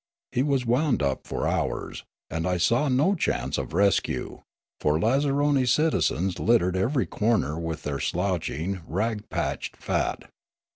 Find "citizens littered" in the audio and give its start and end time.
5.67-6.75